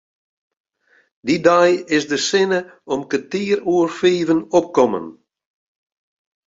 [1.25, 2.59] Dy dei is de sinne
[2.93, 5.05] om kertier oer fiven opkommen.